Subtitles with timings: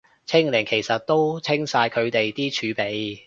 [0.25, 3.19] 清零其實都清晒佢哋啲儲備